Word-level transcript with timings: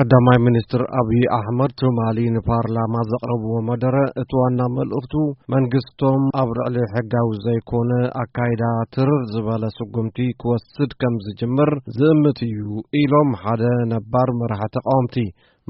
ቀዳማይ 0.00 0.38
ሚኒስትር 0.46 0.82
ኣብዪ 1.00 1.20
ኣሕመድ 1.36 1.70
ትማሊ 1.80 2.18
ንፓርላማ 2.34 2.94
ዘቕርብዎ 3.10 3.52
መደረ 3.68 3.96
እቲ 4.22 4.30
ዋና 4.40 4.58
መልእኽቱ 4.76 5.12
መንግስቶም 5.54 6.24
ኣብ 6.40 6.48
ልዕሊ 6.58 6.76
ሕጋዊ 6.94 7.30
ዘይኮነ 7.44 7.92
ኣካይዳ 8.24 8.62
ትርር 8.94 9.12
ዝበለ 9.32 9.64
ስጕምቲ 9.78 10.18
ክወስድ 10.42 10.92
ከም 11.02 11.16
ዝጅምር 11.26 11.72
ዝእምት 11.98 12.40
እዩ 12.48 12.62
ኢሎም 13.02 13.32
ሓደ 13.42 13.62
ነባር 13.94 14.30
መራሒ 14.40 14.68
ተቓውምቲ 14.76 15.16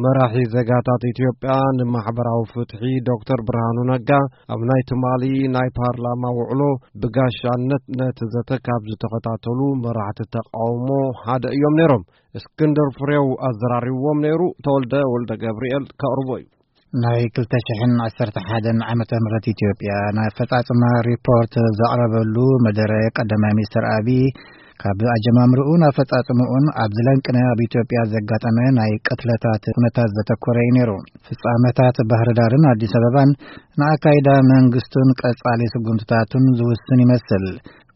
መራሒ 0.04 0.34
ዜጋታት 0.54 1.02
ኢትዮጵያ 1.10 1.52
ንማሕበራዊ 1.76 2.40
ፍትሒ 2.50 2.82
ዶክተር 3.10 3.38
ብርሃኑ 3.48 3.76
ነጋ 3.90 4.10
ኣብ 4.54 4.60
ናይ 4.70 4.82
ትማሊ 4.90 5.22
ናይ 5.54 5.68
ፓርላማ 5.78 6.24
ውዕሎ 6.38 6.62
ብጋሻነት 7.02 7.84
ነቲ 8.00 8.18
ዘተ 8.34 8.50
ካብ 8.66 8.82
ዝተኸታተሉ 8.92 9.60
መራሕቲ 9.84 10.20
ተቃውሞ 10.36 10.88
ሓደ 11.22 11.44
እዮም 11.56 11.76
ነይሮም 11.80 12.04
እስክንድር 12.40 12.90
ፍሬው 12.98 13.28
ኣዘራሪብዎም 13.48 14.20
ነይሩ 14.26 14.42
ተወልደ 14.66 14.94
ወልደ 15.14 15.32
ገብርኤል 15.44 15.86
ካቅርቦ 16.02 16.28
እዩ 16.42 16.46
ናይ 17.04 17.22
2011 17.38 18.42
ዓ 18.90 18.92
ምት 18.98 19.46
ኢትዮጵያ 19.54 19.94
ናይ 20.18 20.30
ፈፃፅማ 20.36 20.82
ሪፖርት 21.10 21.54
ዘቅረበሉ 21.80 22.36
መደረ 22.66 22.92
ቀዳማይ 23.16 23.54
ምኒስትር 23.56 23.86
ኣብ 23.94 24.08
ካብ 24.82 25.00
ኣጀማምሪኡ 25.12 25.68
ናብ 25.82 25.92
ፈጻጽሙኡን 25.98 26.64
ኣብ 26.82 26.90
ዝለንቅነ 26.96 27.36
ኣብ 27.50 27.58
ኢትዮጵያ 27.66 27.98
ዘጋጠመ 28.14 28.56
ናይ 28.78 28.90
ቅትለታት 29.06 29.64
ኩነታት 29.76 30.10
ዘተኰረዩ 30.16 30.68
ነይሩ 30.76 30.90
ፍጻመታት 31.28 31.96
ባህርዳርን 32.10 32.64
ኣዲስ 32.72 32.92
ኣበባን 32.98 33.30
ንኣካይዳ 33.82 34.28
መንግስቱን 34.52 35.10
ቀጻሊ 35.20 35.60
ስጉምትታቱን 35.74 36.44
ዝውስን 36.58 37.02
ይመስል 37.04 37.46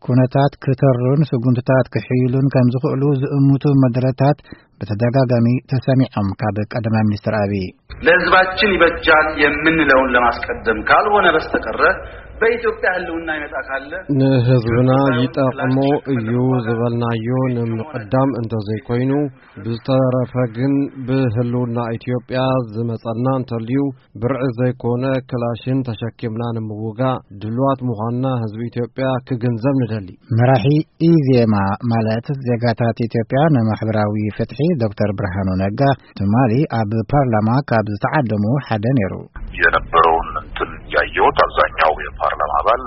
ኩነታት 0.07 0.52
ክተሩን 0.65 1.23
ስጉምትታት 1.30 1.87
ክሕይሉን 1.95 2.47
ከም 2.52 2.69
ዝኽእሉ 2.74 3.02
ዝእምቱ 3.23 3.65
መደረታት 3.85 4.38
ብተደጋጋሚ 4.82 5.47
ተሰሚዖም 5.73 6.30
ካብ 6.43 6.59
ቀደማ 6.74 6.95
ሚኒስትር 7.09 7.35
ኣብዪ 7.43 7.63
ለህዝባችን 8.07 8.74
ይበጃል 8.76 9.29
የምንለውን 9.45 10.13
ለማስቀደም 10.16 10.79
ካልዎ 10.91 11.15
ነበስዝተቀረ 11.29 11.82
በኢትዮጵያ 12.43 12.91
ህልውና 12.96 13.30
ይመጻካለ 13.38 13.93
ንህዝብና 14.19 14.91
ይጠቅሙ 15.23 15.79
እዩ 16.15 16.33
ዝበልናዮ 16.66 17.29
ንምንቅዳም 17.57 18.30
እንተዘይኮይኑ 18.41 19.13
ብዝተረፈ 19.65 20.32
ግን 20.59 20.74
ብህልውና 21.09 21.77
ኢትዮጵያ 21.97 22.41
ዝመፀልና 22.77 23.27
እንተልዩ 23.41 23.80
ብርዒ 24.23 24.43
ዘይኮነ 24.60 25.05
ክላሽን 25.32 25.79
ተሸኪምና 25.88 26.45
ንምውጋ 26.59 27.01
ድልዋት 27.45 27.82
ምዃንና 27.91 28.27
ህዝቢ 28.45 28.60
ኢትዮጵያ 28.73 29.09
ክግንዘብ 29.30 29.77
ንደሊ 29.82 30.09
መራሒ 30.41 30.66
ኢዜማ 31.10 31.54
ማለት 31.93 32.27
ዜጋታት 32.49 32.99
ኢትዮጵያ 33.09 33.43
ንማሕበራዊ 33.57 34.16
ፍትሒ 34.38 34.60
ዶክተር 34.85 35.13
ብርሃኑ 35.21 35.49
ነጋ 35.65 35.82
ትማሊ 36.21 36.54
ኣብ 36.80 36.95
ፓርላማ 37.13 37.49
ካብ 37.73 37.87
ዝተዓደሙ 37.97 38.47
ሓደ 38.69 38.87
ነይሩ 38.99 39.15
የነሮው 39.63 40.16
ያየወት 40.95 41.38
አብዛኛው 41.45 41.93
የፓርላማ 42.05 42.52
አባል 42.60 42.83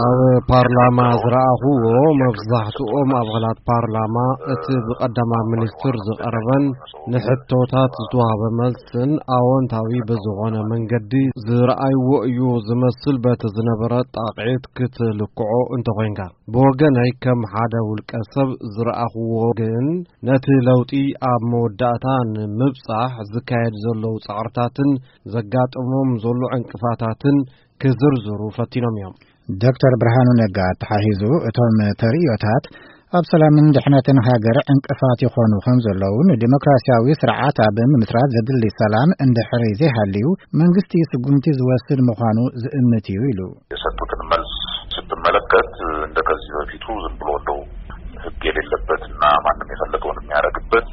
ኣብ 0.00 0.20
ፓርላማ 0.48 0.98
ዝረአኽዎ 1.20 1.92
መብዛሕትኦም 2.18 3.10
ኣብ 3.20 3.28
ኽላት 3.34 3.58
ፓርላማ 3.68 4.16
እቲ 4.52 4.66
ብቐዳማ 4.88 5.32
ሚኒስትር 5.52 5.94
ዝቐረበን 6.06 6.64
ንሕቶታት 7.12 7.94
ዝተዋህበ 8.02 8.42
መልስን 8.58 9.10
ኣወንታዊ 9.36 9.94
ብዝኾነ 10.10 10.56
መንገዲ 10.72 11.12
ዝረአይዎ 11.46 12.06
እዩ 12.28 12.40
ዝመስል 12.68 13.16
በቲ 13.24 13.42
ዝነበረ 13.56 13.92
ጠቕዒት 14.16 14.66
ክትልክዖ 14.80 15.50
እንተኮንካ 15.76 16.20
ብወገነይ 16.52 17.10
ከም 17.26 17.42
ሓደ 17.54 17.74
ውልቀ 17.88 18.12
ሰብ 18.34 18.48
ዝረአኽዎ 18.76 19.42
ግን 19.62 19.88
ነቲ 20.30 20.46
ለውጢ 20.68 20.94
ኣብ 21.32 21.42
መወዳእታ 21.54 22.06
ንምብጻሕ 22.36 23.14
ዝካየድ 23.32 23.74
ዘለዉ 23.86 24.14
ጻዕርታትን 24.28 24.92
ዘጋጥሞም 25.34 26.12
ዘሉ 26.26 26.40
ዕንቅፋታትን 26.58 27.38
ክዝርዝሩ 27.82 28.40
ፈቲኖም 28.60 28.96
እዮም 29.00 29.14
ዶክተር 29.64 29.92
ብርሃኑ 30.00 30.28
ነጋ 30.40 30.58
ተሓሒዙ 30.82 31.22
እቶም 31.48 31.76
ተርእዮታት 32.00 32.64
ኣብ 33.18 33.24
ሰላምን 33.30 33.68
ድሕነትን 33.76 34.18
ሃገር 34.26 34.56
ዕንቅፋት 34.72 35.20
ይኮኑ 35.26 35.52
ከም 35.64 35.78
ዘሎዉ 35.86 36.16
ንዲሞክራሲያዊ 36.30 37.06
ስርዓት 37.22 37.56
ኣብ 37.66 37.78
ምምስራት 37.92 38.28
ዘድል 38.34 38.64
ሰላም 38.82 39.10
እንድ 39.24 39.38
ሕሪ 39.48 39.64
ዘይሃልዩ 39.80 40.28
መንግስቲ 40.60 40.92
ስጉምቲ 41.12 41.46
ዝወስል 41.58 42.02
ምኳኑ 42.10 42.38
ዝእምት 42.62 43.08
እዩ 43.14 43.22
ኢሉ 43.32 43.40
የሰጡትን 43.74 44.22
መልስ 44.32 44.54
ስትመለከት 44.96 45.72
እንደከዚ 46.08 46.44
በፊቱ 46.58 46.86
ዝምብሎ 47.04 47.28
ወንደዉ 47.38 47.60
ህግ 48.26 48.40
የሌለበት 48.50 49.02
እና 49.12 49.22
ማንም 49.46 49.70
የፈለገውን 49.76 50.18
ያረግበት 50.36 50.88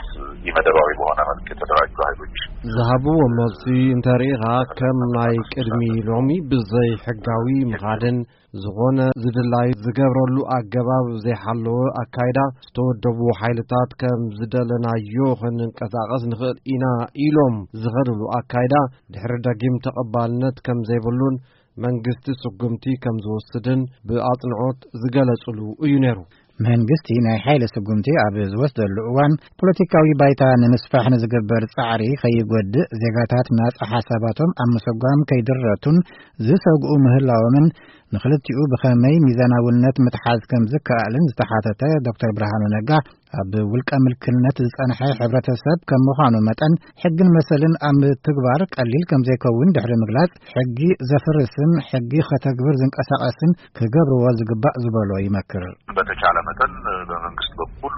ይ 0.49 0.53
መደባዊ 0.57 0.89
ብሆነ 1.01 1.19
መልክ 1.31 1.47
ተደራጁ 1.61 1.95
ሃይሎች 2.09 2.37
ዝሃብዎ 2.75 3.17
መልሲ 3.37 3.63
እንተርኢኸ 3.95 4.43
ከም 4.77 4.97
ናይ 5.15 5.35
ቅድሚ 5.51 5.79
ሎሚ 6.07 6.29
ብዘይ 6.51 6.89
ሕጋዊ 7.03 7.49
ምኻድን 7.71 8.17
ዝኾነ 8.63 8.99
ዝድላይ 9.23 9.69
ዝገብረሉ 9.83 10.35
ኣገባብ 10.55 11.05
ዘይሓለወ 11.25 11.79
ኣካይዳ 12.01 12.37
ዝተወደቡ 12.65 13.19
ሓይልታት 13.41 13.91
ከም 14.01 14.21
ዝደለናዮ 14.39 15.25
ኽንንቀሳቐስ 15.43 16.23
ንኽእል 16.31 16.57
ኢና 16.73 16.85
ኢሎም 17.25 17.57
ዝኸድሉ 17.83 18.21
ኣካይዳ 18.39 18.75
ድሕሪ 19.15 19.33
ደጊም 19.47 19.77
ተቐባልነት 19.87 20.59
ከም 20.67 20.81
ዘይብሉን 20.89 21.37
መንግስቲ 21.85 22.25
ስጉምቲ 22.43 22.85
ከም 23.05 23.17
ዝወስድን 23.27 23.81
ብኣጽንዖት 24.09 24.79
ዝገለጹሉ 25.01 25.59
እዩ 25.85 25.95
ነይሩ 26.05 26.19
መንግስቲ 26.65 27.07
ናይ 27.25 27.37
ሓይሊ 27.45 27.63
ስጉምቲ 27.71 28.07
ኣብ 28.23 28.35
ዝወስደሉ 28.53 28.95
እዋን 29.09 29.33
ፖለቲካዊ 29.59 30.07
ባይታ 30.19 30.43
ንምስፋሕ 30.61 31.05
ንዝግበር 31.13 31.63
ፃዕሪ 31.75 32.03
ከይጎድእ 32.21 32.87
ዜጋታት 33.03 33.49
ናፀሓሰባቶም 33.59 34.53
ኣብ 34.65 34.69
ምስጓም 34.75 35.21
ከይድረቱን 35.31 35.99
ዝሰግኡ 36.47 36.91
ምህላወምን 37.05 37.67
ንክልቲኡ 38.15 38.59
ብኸመይ 38.71 39.15
ሚዛናውነት 39.27 39.95
ምትሓዝ 40.05 40.41
ከም 40.51 40.65
ዝከኣልን 40.73 41.23
ዝተሓተተ 41.31 41.81
ዶክተር 42.07 42.31
ብርሃኑ 42.37 42.61
ነጋ 42.75 42.89
ኣብ 43.39 43.53
ውልቀ 43.71 43.89
ምልክልነት 44.05 44.57
ዝጸንሐ 44.65 44.99
ሕብረተሰብ 45.19 45.79
ከም 45.89 46.01
ምዃኑ 46.07 46.35
መጠን 46.47 46.73
ሕጊን 47.03 47.29
መሰልን 47.37 47.73
ኣብ 47.89 48.01
ትግባር 48.27 48.61
ቀሊል 48.75 49.03
ከም 49.09 49.21
ዘይከውን 49.27 49.71
ድሕሪ 49.75 49.91
ምግላጽ 50.03 50.31
ሕጊ 50.55 50.79
ዘፈርስን 51.11 51.73
ሕጊ 51.89 52.13
ኸተግብር 52.29 52.77
ዝንቀሳቐስን 52.81 53.51
ክገብርዎ 53.79 54.23
ዝግባእ 54.39 54.77
ዝበሎ 54.85 55.11
ይመክር 55.25 55.65
በተቻለ 55.97 56.35
መጠን 56.49 56.73
በመንግስት 57.09 57.53
በኩል 57.61 57.95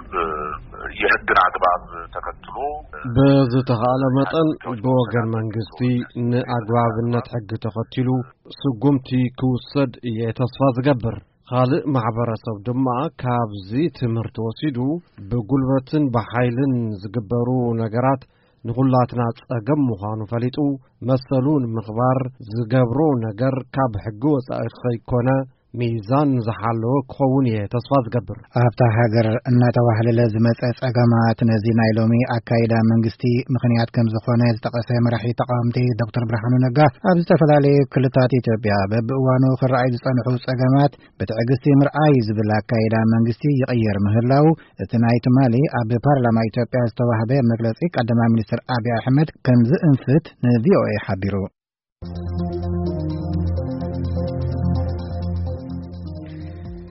የሕግር 1.03 1.39
ኣግባብ 1.45 1.81
ተከትሎ 2.18 2.56
ብዝተኻለ 3.18 4.01
መጠን 4.19 4.50
ብወገን 4.85 5.28
መንግስቲ 5.38 5.79
ንኣግባብነት 6.34 7.28
ሕጊ 7.38 7.50
ተኸትሉ 7.68 8.07
ስጉምቲ 8.62 9.09
ክውሰድ 9.41 9.91
እየ 10.12 10.19
ተስፋ 10.39 10.62
ዝገብር 10.78 11.18
ኻልእ 11.52 11.84
ማሕበረሰብ 11.94 12.56
ድማ 12.68 12.88
ካብዙ 13.22 13.70
ትምህርቲ 14.00 14.36
ወሲዱ 14.48 14.78
ብጕልበትን 15.30 16.04
ብሓይልን 16.16 16.74
ዝግበሩ 17.02 17.48
ነገራት 17.82 18.22
ንዂላትና 18.70 19.22
ጸገም 19.40 19.82
ምዃኑ 19.90 20.20
ፈሊጡ 20.32 20.58
መሰሉ 21.10 21.46
ንምኽባር 21.64 22.20
ዝገብሮ 22.54 23.00
ነገር 23.28 23.56
ካብ 23.78 23.94
ሕጊ 24.04 24.22
ወጻኢ 24.36 24.68
ኸይኮነ 24.84 25.28
ሚዛን 25.80 26.30
ዝሓለወ 26.46 26.94
ክኸውን 27.13 27.46
እየ 27.50 27.57
ተስፋ 27.74 27.91
ዝገብር 28.06 28.38
ኣብታ 28.62 28.81
ሃገር 28.96 29.28
እናተባህለለ 29.50 30.19
ዝመፀ 30.34 30.62
ፀገማት 30.80 31.40
ነዚ 31.50 31.66
ናይ 31.80 31.91
ሎሚ 31.97 32.13
ኣካይዳ 32.35 32.74
መንግስቲ 32.91 33.24
ምኽንያት 33.56 33.90
ከም 33.96 34.07
ዝኾነ 34.13 34.41
ዝጠቐሰ 34.56 34.90
መራሒ 35.07 35.25
ተቃምቲ 35.41 35.78
ዶክተር 36.02 36.24
ብርሃኑ 36.31 36.53
ነጋ 36.66 36.80
ኣብ 37.12 37.16
ዝተፈላለዩ 37.24 37.78
ክልታት 37.96 38.34
ኢትዮጵያ 38.41 38.75
በብእዋኑ 38.94 39.44
ክንረኣይ 39.62 39.91
ዝፀንሑ 39.96 40.28
ፀገማት 40.47 40.94
ብትዕግዝቲ 41.19 41.68
ምርኣይ 41.81 42.16
ዝብል 42.30 42.51
ኣካይዳ 42.59 42.96
መንግስቲ 43.13 43.44
ይቕየር 43.62 44.00
ምህላው 44.07 44.48
እቲ 44.86 44.92
ናይ 45.06 45.19
ትማሊ 45.27 45.56
ኣብ 45.81 45.92
ፓርላማ 46.07 46.45
ኢትዮጵያ 46.51 46.81
ዝተዋህበ 46.92 47.33
መግለፂ 47.51 47.80
ቀዳማ 47.98 48.21
ሚኒስትር 48.36 48.62
ኣብዪ 48.77 48.92
ኣሕመድ 49.00 49.31
ከምዝ 49.45 49.74
እንፍት 49.89 50.25
ንቪኦኤ 50.48 50.95
ሓቢሩ 51.07 51.36